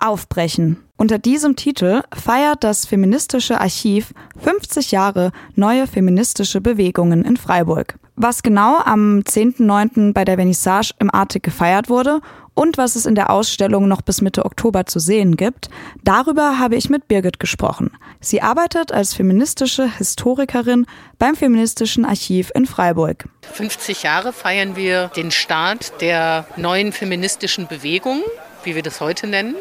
Aufbrechen. 0.00 0.78
Unter 0.96 1.18
diesem 1.18 1.56
Titel 1.56 2.02
feiert 2.14 2.62
das 2.62 2.84
Feministische 2.84 3.60
Archiv 3.60 4.12
50 4.38 4.90
Jahre 4.90 5.32
neue 5.54 5.86
feministische 5.86 6.60
Bewegungen 6.60 7.24
in 7.24 7.38
Freiburg. 7.38 7.94
Was 8.16 8.42
genau 8.42 8.76
am 8.84 9.20
10.9. 9.20 10.12
bei 10.12 10.26
der 10.26 10.36
Vernissage 10.36 10.92
im 10.98 11.10
Artig 11.10 11.42
gefeiert 11.42 11.88
wurde 11.88 12.20
und 12.52 12.76
was 12.76 12.96
es 12.96 13.06
in 13.06 13.14
der 13.14 13.30
Ausstellung 13.30 13.88
noch 13.88 14.02
bis 14.02 14.20
Mitte 14.20 14.44
Oktober 14.44 14.84
zu 14.84 14.98
sehen 14.98 15.36
gibt, 15.38 15.70
darüber 16.04 16.58
habe 16.58 16.76
ich 16.76 16.90
mit 16.90 17.08
Birgit 17.08 17.40
gesprochen. 17.40 17.90
Sie 18.20 18.42
arbeitet 18.42 18.92
als 18.92 19.14
feministische 19.14 19.90
Historikerin 19.96 20.84
beim 21.18 21.34
Feministischen 21.34 22.04
Archiv 22.04 22.52
in 22.54 22.66
Freiburg. 22.66 23.24
50 23.50 24.02
Jahre 24.02 24.34
feiern 24.34 24.76
wir 24.76 25.08
den 25.16 25.30
Start 25.30 26.02
der 26.02 26.46
neuen 26.56 26.92
feministischen 26.92 27.66
Bewegung, 27.68 28.20
wie 28.64 28.74
wir 28.74 28.82
das 28.82 29.00
heute 29.00 29.26
nennen 29.26 29.54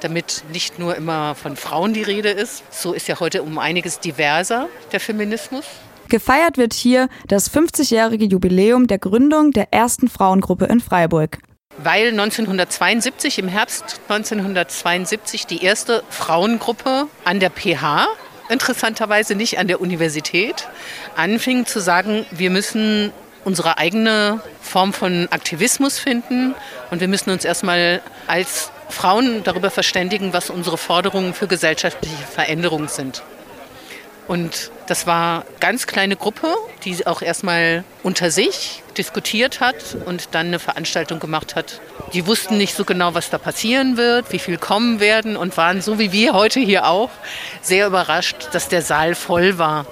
damit 0.00 0.44
nicht 0.52 0.78
nur 0.78 0.96
immer 0.96 1.34
von 1.34 1.56
Frauen 1.56 1.92
die 1.92 2.02
Rede 2.02 2.30
ist. 2.30 2.62
So 2.70 2.92
ist 2.92 3.08
ja 3.08 3.20
heute 3.20 3.42
um 3.42 3.58
einiges 3.58 4.00
diverser 4.00 4.68
der 4.92 5.00
Feminismus. 5.00 5.64
Gefeiert 6.08 6.56
wird 6.56 6.72
hier 6.72 7.08
das 7.26 7.52
50-jährige 7.52 8.24
Jubiläum 8.24 8.86
der 8.86 8.98
Gründung 8.98 9.50
der 9.50 9.72
ersten 9.72 10.08
Frauengruppe 10.08 10.64
in 10.64 10.80
Freiburg. 10.80 11.38
Weil 11.76 12.08
1972, 12.08 13.38
im 13.38 13.48
Herbst 13.48 14.00
1972, 14.08 15.46
die 15.46 15.62
erste 15.62 16.02
Frauengruppe 16.08 17.06
an 17.24 17.40
der 17.40 17.50
PH, 17.50 18.08
interessanterweise 18.48 19.34
nicht 19.34 19.58
an 19.58 19.68
der 19.68 19.80
Universität, 19.80 20.66
anfing 21.14 21.66
zu 21.66 21.80
sagen, 21.80 22.24
wir 22.30 22.50
müssen 22.50 23.12
unsere 23.44 23.78
eigene 23.78 24.40
Form 24.60 24.92
von 24.92 25.28
Aktivismus 25.30 25.98
finden 25.98 26.54
und 26.90 27.00
wir 27.00 27.08
müssen 27.08 27.30
uns 27.30 27.44
erstmal 27.44 28.02
als 28.26 28.72
Frauen 28.88 29.42
darüber 29.44 29.70
verständigen, 29.70 30.32
was 30.32 30.50
unsere 30.50 30.78
Forderungen 30.78 31.34
für 31.34 31.46
gesellschaftliche 31.46 32.24
Veränderungen 32.24 32.88
sind. 32.88 33.22
Und 34.28 34.70
das 34.86 35.06
war 35.06 35.40
eine 35.40 35.44
ganz 35.58 35.86
kleine 35.86 36.14
Gruppe, 36.14 36.54
die 36.84 37.06
auch 37.06 37.22
erstmal 37.22 37.82
unter 38.02 38.30
sich 38.30 38.82
diskutiert 38.98 39.60
hat 39.60 39.96
und 40.04 40.34
dann 40.34 40.48
eine 40.48 40.58
Veranstaltung 40.58 41.18
gemacht 41.18 41.56
hat. 41.56 41.80
Die 42.12 42.26
wussten 42.26 42.58
nicht 42.58 42.74
so 42.74 42.84
genau, 42.84 43.14
was 43.14 43.30
da 43.30 43.38
passieren 43.38 43.96
wird, 43.96 44.30
wie 44.30 44.38
viel 44.38 44.58
kommen 44.58 45.00
werden 45.00 45.36
und 45.36 45.56
waren 45.56 45.80
so 45.80 45.98
wie 45.98 46.12
wir 46.12 46.34
heute 46.34 46.60
hier 46.60 46.86
auch 46.86 47.10
sehr 47.62 47.86
überrascht, 47.86 48.48
dass 48.52 48.68
der 48.68 48.82
Saal 48.82 49.14
voll 49.14 49.56
war. 49.56 49.86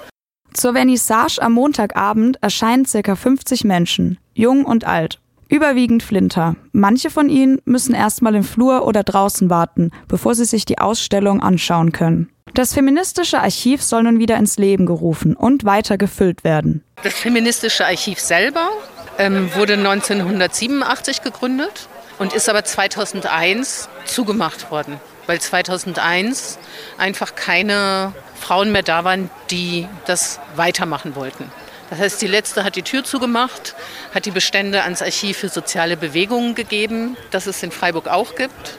Zur 0.53 0.73
Vernissage 0.73 1.41
am 1.41 1.53
Montagabend 1.53 2.37
erscheinen 2.41 2.85
ca. 2.85 3.15
50 3.15 3.63
Menschen, 3.63 4.19
jung 4.33 4.65
und 4.65 4.85
alt. 4.85 5.19
Überwiegend 5.49 6.03
Flinter. 6.03 6.55
Manche 6.73 7.09
von 7.09 7.29
ihnen 7.29 7.61
müssen 7.65 7.95
erstmal 7.95 8.35
im 8.35 8.43
Flur 8.43 8.85
oder 8.85 9.03
draußen 9.03 9.49
warten, 9.49 9.91
bevor 10.07 10.35
sie 10.35 10.45
sich 10.45 10.65
die 10.65 10.79
Ausstellung 10.79 11.41
anschauen 11.41 11.91
können. 11.91 12.29
Das 12.53 12.73
feministische 12.73 13.39
Archiv 13.39 13.83
soll 13.83 14.03
nun 14.03 14.19
wieder 14.19 14.37
ins 14.37 14.57
Leben 14.57 14.85
gerufen 14.85 15.35
und 15.35 15.63
weiter 15.63 15.97
gefüllt 15.97 16.43
werden. 16.43 16.83
Das 17.03 17.13
feministische 17.13 17.85
Archiv 17.85 18.19
selber 18.19 18.69
ähm, 19.17 19.49
wurde 19.55 19.73
1987 19.73 21.21
gegründet 21.21 21.87
und 22.19 22.33
ist 22.33 22.49
aber 22.49 22.63
2001 22.63 23.89
zugemacht 24.05 24.71
worden, 24.71 24.99
weil 25.27 25.39
2001 25.39 26.57
einfach 26.97 27.35
keine 27.35 28.13
Frauen 28.39 28.71
mehr 28.71 28.83
da 28.83 29.03
waren, 29.03 29.29
die 29.51 29.87
das 30.05 30.39
weitermachen 30.55 31.15
wollten. 31.15 31.51
Das 31.89 31.99
heißt, 31.99 32.21
die 32.21 32.27
letzte 32.27 32.63
hat 32.63 32.75
die 32.75 32.81
Tür 32.81 33.03
zugemacht, 33.03 33.75
hat 34.13 34.25
die 34.25 34.31
Bestände 34.31 34.83
ans 34.83 35.01
Archiv 35.01 35.37
für 35.37 35.49
soziale 35.49 35.95
Bewegungen 35.95 36.53
gegeben, 36.53 37.15
das 37.31 37.47
es 37.47 37.63
in 37.63 37.71
Freiburg 37.71 38.07
auch 38.07 38.35
gibt. 38.35 38.77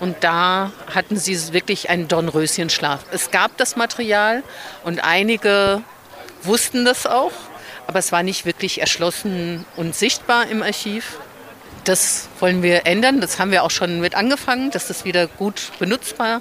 Und 0.00 0.22
da 0.22 0.70
hatten 0.94 1.16
sie 1.16 1.52
wirklich 1.52 1.90
einen 1.90 2.06
Dornröschenschlaf. 2.08 3.00
Es 3.10 3.30
gab 3.30 3.56
das 3.56 3.76
Material 3.76 4.42
und 4.84 5.02
einige 5.02 5.82
wussten 6.42 6.84
das 6.84 7.06
auch, 7.06 7.32
aber 7.86 7.98
es 7.98 8.12
war 8.12 8.22
nicht 8.22 8.46
wirklich 8.46 8.80
erschlossen 8.80 9.64
und 9.76 9.94
sichtbar 9.94 10.48
im 10.48 10.62
Archiv. 10.62 11.18
Das 11.84 12.30
wollen 12.40 12.62
wir 12.62 12.86
ändern. 12.86 13.20
Das 13.20 13.38
haben 13.38 13.50
wir 13.50 13.62
auch 13.62 13.70
schon 13.70 14.00
mit 14.00 14.14
angefangen, 14.14 14.70
dass 14.70 14.88
das 14.88 15.04
wieder 15.04 15.26
gut 15.26 15.70
benutzbar 15.78 16.40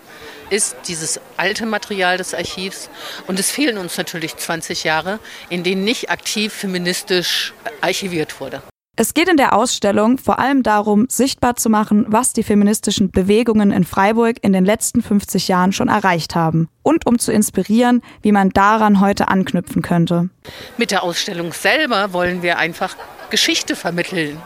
ist, 0.49 0.77
dieses 0.87 1.19
alte 1.35 1.65
Material 1.65 2.17
des 2.17 2.33
Archivs. 2.33 2.89
Und 3.27 3.39
es 3.39 3.51
fehlen 3.51 3.77
uns 3.77 3.97
natürlich 3.97 4.37
20 4.37 4.85
Jahre, 4.85 5.19
in 5.49 5.63
denen 5.63 5.83
nicht 5.83 6.09
aktiv 6.09 6.53
feministisch 6.53 7.53
archiviert 7.81 8.39
wurde. 8.39 8.61
Es 8.95 9.15
geht 9.15 9.27
in 9.27 9.37
der 9.37 9.53
Ausstellung 9.53 10.17
vor 10.19 10.39
allem 10.39 10.61
darum, 10.61 11.07
sichtbar 11.09 11.55
zu 11.55 11.69
machen, 11.69 12.05
was 12.07 12.31
die 12.31 12.43
feministischen 12.43 13.09
Bewegungen 13.09 13.71
in 13.71 13.85
Freiburg 13.85 14.37
in 14.43 14.53
den 14.53 14.65
letzten 14.65 15.01
50 15.01 15.47
Jahren 15.47 15.73
schon 15.73 15.89
erreicht 15.89 16.35
haben 16.35 16.69
und 16.83 17.07
um 17.07 17.17
zu 17.17 17.33
inspirieren, 17.33 18.03
wie 18.21 18.31
man 18.31 18.51
daran 18.51 19.01
heute 19.01 19.29
anknüpfen 19.29 19.81
könnte. 19.81 20.29
Mit 20.77 20.91
der 20.91 21.01
Ausstellung 21.01 21.53
selber 21.53 22.13
wollen 22.13 22.43
wir 22.43 22.59
einfach 22.59 22.95
Geschichte 23.31 23.75
vermitteln 23.75 24.39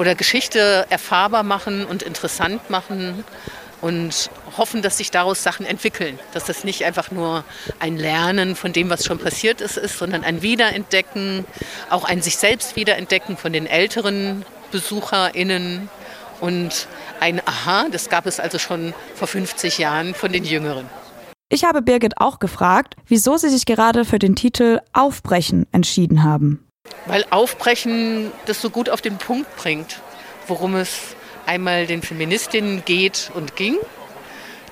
oder 0.00 0.14
Geschichte 0.14 0.86
erfahrbar 0.88 1.42
machen 1.42 1.84
und 1.84 2.02
interessant 2.02 2.70
machen 2.70 3.22
und 3.82 4.30
hoffen, 4.56 4.80
dass 4.80 4.96
sich 4.96 5.10
daraus 5.10 5.42
Sachen 5.42 5.66
entwickeln. 5.66 6.18
Dass 6.32 6.44
das 6.44 6.64
nicht 6.64 6.86
einfach 6.86 7.10
nur 7.10 7.44
ein 7.80 7.98
Lernen 7.98 8.56
von 8.56 8.72
dem, 8.72 8.88
was 8.88 9.04
schon 9.04 9.18
passiert 9.18 9.60
ist, 9.60 9.76
ist, 9.76 9.98
sondern 9.98 10.24
ein 10.24 10.40
Wiederentdecken, 10.40 11.44
auch 11.90 12.04
ein 12.04 12.22
sich 12.22 12.38
selbst 12.38 12.76
wiederentdecken 12.76 13.36
von 13.36 13.52
den 13.52 13.66
älteren 13.66 14.46
BesucherInnen 14.72 15.90
und 16.40 16.88
ein 17.20 17.42
Aha, 17.46 17.88
das 17.92 18.08
gab 18.08 18.24
es 18.24 18.40
also 18.40 18.58
schon 18.58 18.94
vor 19.14 19.28
50 19.28 19.76
Jahren 19.76 20.14
von 20.14 20.32
den 20.32 20.44
Jüngeren. 20.44 20.88
Ich 21.50 21.64
habe 21.64 21.82
Birgit 21.82 22.14
auch 22.16 22.38
gefragt, 22.38 22.96
wieso 23.06 23.36
sie 23.36 23.50
sich 23.50 23.66
gerade 23.66 24.06
für 24.06 24.18
den 24.18 24.34
Titel 24.34 24.80
Aufbrechen 24.94 25.66
entschieden 25.72 26.22
haben. 26.22 26.69
Weil 27.06 27.24
Aufbrechen 27.30 28.32
das 28.46 28.60
so 28.60 28.70
gut 28.70 28.90
auf 28.90 29.00
den 29.00 29.18
Punkt 29.18 29.56
bringt, 29.56 30.00
worum 30.46 30.76
es 30.76 31.16
einmal 31.46 31.86
den 31.86 32.02
Feministinnen 32.02 32.84
geht 32.84 33.30
und 33.34 33.56
ging, 33.56 33.76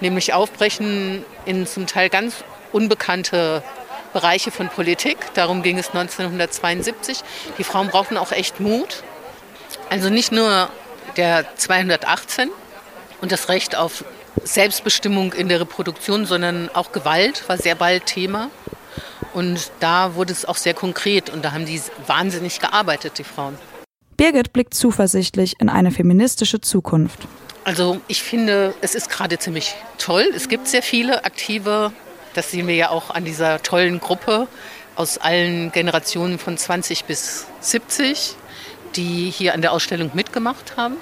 nämlich 0.01 0.34
Aufbrechen 0.34 1.25
in 1.45 1.67
zum 1.67 1.87
Teil 1.87 2.09
ganz 2.09 2.45
unbekannte 2.73 3.62
Bereiche 4.12 4.51
von 4.51 4.69
Politik. 4.69 5.19
Darum 5.34 5.62
ging 5.62 5.79
es 5.79 5.89
1972. 5.89 7.21
Die 7.59 7.65
Frauen 7.65 7.89
brauchten 7.89 8.17
auch 8.17 8.33
echt 8.33 8.61
Mut. 8.61 9.03
Also 9.91 10.11
nicht 10.11 10.33
nur 10.33 10.71
der 11.17 11.56
218 11.56 12.50
und 13.21 13.33
das 13.33 13.49
Recht 13.49 13.77
auf 13.77 14.05
Selbstbestimmung 14.45 15.33
in 15.33 15.49
der 15.49 15.61
Reproduktion, 15.61 16.27
sondern 16.27 16.71
auch 16.75 16.93
Gewalt 16.93 17.49
war 17.49 17.59
sehr 17.59 17.75
bald 17.75 18.06
Thema. 18.06 18.50
Und 19.34 19.71
da 19.81 20.15
wurde 20.15 20.33
es 20.33 20.44
auch 20.44 20.56
sehr 20.56 20.75
konkret 20.75 21.31
und 21.31 21.44
da 21.44 21.53
haben 21.53 21.66
die 21.66 21.81
wahnsinnig 22.06 22.61
gearbeitet, 22.61 23.19
die 23.19 23.25
Frauen. 23.25 23.56
Birgit 24.16 24.53
blickt 24.53 24.75
zuversichtlich 24.75 25.61
in 25.61 25.69
eine 25.69 25.91
feministische 25.91 26.61
Zukunft. 26.61 27.21
Also 27.65 28.00
ich 28.09 28.22
finde, 28.22 28.75
es 28.81 28.94
ist 28.94 29.11
gerade 29.11 29.38
ziemlich 29.38 29.75
toll. 29.99 30.25
Es 30.34 30.49
gibt 30.49 30.67
sehr 30.67 30.83
viele 30.83 31.25
aktive, 31.25 31.93
das 32.34 32.50
sehen 32.50 32.67
wir 32.67 32.75
ja 32.75 32.91
auch 32.91 33.11
an 33.11 33.25
dieser 33.25 33.62
tollen 33.62 34.00
Gruppe 34.00 34.49
aus 34.97 35.19
allen 35.19 35.71
Generationen 35.71 36.38
von 36.38 36.56
20 36.56 37.05
bis 37.05 37.47
70, 37.61 38.34
die 38.97 39.31
hier 39.31 39.55
an 39.55 39.61
der 39.61 39.72
Ausstellung 39.72 40.11
mitgemacht 40.15 40.77
haben. 40.77 40.97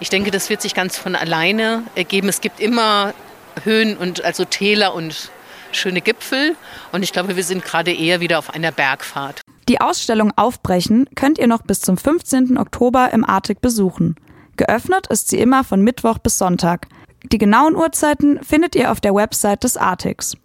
Ich 0.00 0.08
denke, 0.08 0.30
das 0.30 0.48
wird 0.48 0.62
sich 0.62 0.74
ganz 0.74 0.96
von 0.96 1.14
alleine 1.14 1.84
ergeben. 1.94 2.28
Es 2.28 2.40
gibt 2.40 2.60
immer 2.60 3.12
Höhen 3.62 3.96
und 3.96 4.24
also 4.24 4.44
Täler 4.44 4.94
und 4.94 5.30
schöne 5.76 6.00
Gipfel. 6.00 6.56
Und 6.92 7.02
ich 7.02 7.12
glaube, 7.12 7.36
wir 7.36 7.44
sind 7.44 7.64
gerade 7.64 7.92
eher 7.92 8.20
wieder 8.20 8.38
auf 8.38 8.50
einer 8.50 8.72
Bergfahrt. 8.72 9.40
Die 9.68 9.80
Ausstellung 9.80 10.32
Aufbrechen 10.36 11.08
könnt 11.14 11.38
ihr 11.38 11.46
noch 11.46 11.62
bis 11.62 11.80
zum 11.80 11.96
15. 11.96 12.58
Oktober 12.58 13.10
im 13.12 13.24
Artig 13.24 13.60
besuchen. 13.60 14.16
Geöffnet 14.56 15.06
ist 15.06 15.28
sie 15.28 15.38
immer 15.38 15.64
von 15.64 15.82
Mittwoch 15.82 16.18
bis 16.18 16.38
Sonntag. 16.38 16.88
Die 17.30 17.38
genauen 17.38 17.76
Uhrzeiten 17.76 18.42
findet 18.42 18.74
ihr 18.74 18.90
auf 18.90 19.00
der 19.00 19.14
Website 19.14 19.64
des 19.64 19.76
Artigs. 19.76 20.36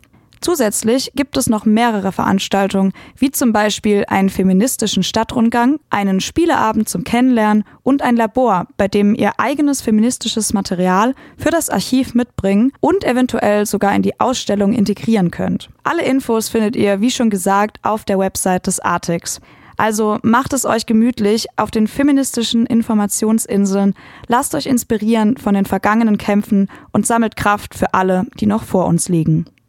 Zusätzlich 0.41 1.11
gibt 1.15 1.37
es 1.37 1.49
noch 1.49 1.65
mehrere 1.65 2.11
Veranstaltungen, 2.11 2.93
wie 3.17 3.31
zum 3.31 3.53
Beispiel 3.53 4.05
einen 4.07 4.29
feministischen 4.29 5.03
Stadtrundgang, 5.03 5.79
einen 5.89 6.19
Spieleabend 6.19 6.89
zum 6.89 7.03
Kennenlernen 7.03 7.63
und 7.83 8.01
ein 8.01 8.15
Labor, 8.15 8.67
bei 8.77 8.87
dem 8.87 9.15
ihr 9.15 9.39
eigenes 9.39 9.81
feministisches 9.81 10.53
Material 10.53 11.15
für 11.37 11.49
das 11.49 11.69
Archiv 11.69 12.13
mitbringen 12.13 12.71
und 12.79 13.03
eventuell 13.03 13.65
sogar 13.65 13.95
in 13.95 14.01
die 14.01 14.19
Ausstellung 14.19 14.73
integrieren 14.73 15.31
könnt. 15.31 15.69
Alle 15.83 16.03
Infos 16.03 16.49
findet 16.49 16.75
ihr, 16.75 17.01
wie 17.01 17.11
schon 17.11 17.29
gesagt, 17.29 17.79
auf 17.83 18.05
der 18.05 18.19
Website 18.19 18.67
des 18.67 18.79
Artix. 18.79 19.39
Also 19.77 20.17
macht 20.23 20.53
es 20.53 20.65
euch 20.65 20.87
gemütlich 20.87 21.47
auf 21.55 21.69
den 21.69 21.87
feministischen 21.87 22.65
Informationsinseln, 22.65 23.93
lasst 24.27 24.55
euch 24.55 24.65
inspirieren 24.65 25.37
von 25.37 25.53
den 25.53 25.65
vergangenen 25.65 26.17
Kämpfen 26.17 26.67
und 26.91 27.05
sammelt 27.05 27.35
Kraft 27.35 27.75
für 27.75 27.93
alle, 27.93 28.25
die 28.39 28.47
noch 28.47 28.63
vor 28.63 28.87
uns 28.87 29.07
liegen. 29.07 29.45